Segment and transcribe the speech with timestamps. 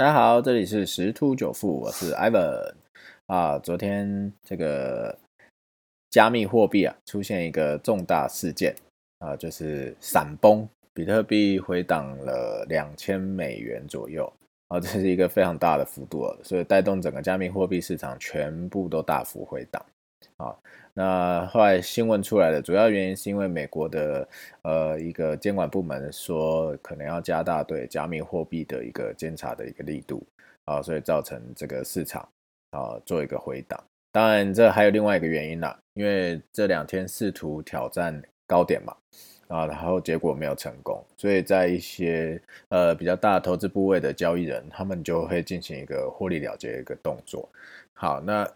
[0.00, 2.72] 大家好，这里是十突九富，我是 Ivan
[3.26, 3.58] 啊。
[3.58, 5.14] 昨天这个
[6.08, 8.74] 加密货币啊出现一个重大事件
[9.18, 14.32] 啊，就是闪崩，比特币回档了两千美元左右
[14.68, 19.84] 啊，这是一个非常大的幅度，所以带动整个加密货币市场全部都大幅回档
[20.36, 20.54] 啊。
[20.92, 24.28] 那后来新闻出来的主要原因是因为美国的
[24.62, 30.26] 呃一个监管部门说可能要加大对加密货币的一个监察的一个力度
[30.64, 32.28] 啊，所以造成这个市场
[32.72, 33.82] 啊做一个回档。
[34.12, 38.94] 当然这还有另外一个原因啦，因为这两天试图挑战高点嘛
[39.46, 47.48] 啊，然后结果没有成功，所以在一些呃比较大投资部位的交易人，他们就会进行一个获利了结一个动作。
[47.94, 48.46] 好，那。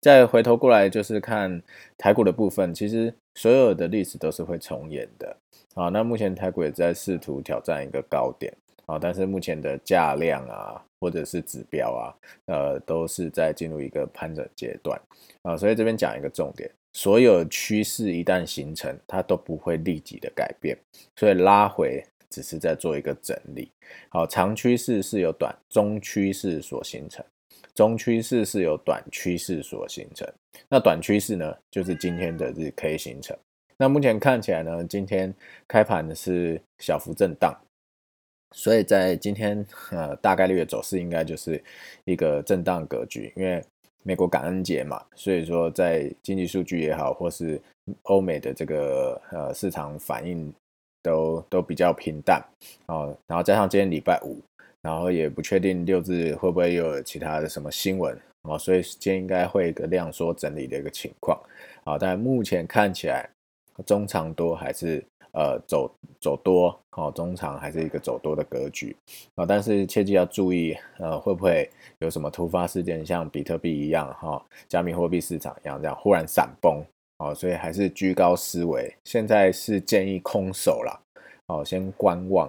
[0.00, 1.60] 再回头过来就是看
[1.96, 5.36] 台股的部分，其实所有的历史都是会重演的
[5.74, 5.88] 啊。
[5.88, 8.52] 那目前台股也在试图挑战一个高点
[8.86, 12.14] 啊，但是目前的价量啊，或者是指标啊，
[12.46, 15.00] 呃，都是在进入一个攀整阶段
[15.42, 15.56] 啊。
[15.56, 20.78] 所以这边讲一个重点，所有趋势一旦形成，它都不会立即的改变，
[21.16, 23.70] 所以拉回只是在做一个整理。
[24.10, 27.24] 好，长趋势是由短中趋势所形成。
[27.78, 30.28] 中趋势是由短趋势所形成，
[30.68, 33.38] 那短趋势呢，就是今天的日 K 形成。
[33.76, 35.32] 那目前看起来呢，今天
[35.68, 37.56] 开盘的是小幅震荡，
[38.50, 41.62] 所以在今天呃大概率的走势应该就是
[42.04, 43.32] 一个震荡格局。
[43.36, 43.64] 因为
[44.02, 47.62] 美国感恩节嘛，所以说在经济数据也好，或是
[48.02, 50.52] 欧美的这个呃市场反应
[51.00, 52.44] 都都比较平淡
[52.86, 54.36] 哦，然后加上今天礼拜五。
[54.82, 61.38] 然后也不确定六字会不会有其他的什么新闻啊，所以今天应该会一个量缩整理的一个情况
[61.84, 61.98] 啊。
[61.98, 63.28] 但目前看起来
[63.84, 68.96] 中长多还是呃走走多哦，中长还是一个走多的格局
[69.34, 69.44] 啊。
[69.44, 71.68] 但是切记要注意呃会不会
[71.98, 76.82] 有什么突发事件，像比特币一样哈，加密货币市场一样这样忽然闪崩
[77.18, 78.94] 哦，所以还是居高思维。
[79.04, 81.02] 现在是建议空手了
[81.48, 82.48] 哦，先观望。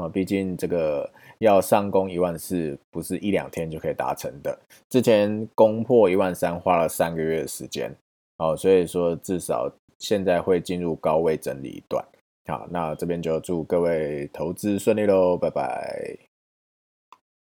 [0.00, 4.58] 啊，毕竟这个要上攻一万四，不是一两天就可以达成的。
[4.88, 7.94] 之前攻破一万三，花了三个月的时间，
[8.38, 12.04] 哦，所以说至少现在会进入高位整理一段。
[12.46, 16.16] 好，那这边就祝各位投资顺利喽，拜拜。